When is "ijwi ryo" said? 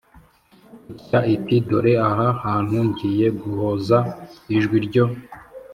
4.55-5.05